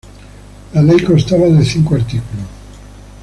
La 0.73 0.81
ley 0.81 0.99
constaba 1.03 1.45
de 1.45 1.63
cinco 1.63 1.93
artículos. 1.93 2.47